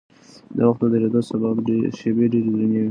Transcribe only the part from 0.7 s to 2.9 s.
د درېدو شېبې ډېرې درنې وي.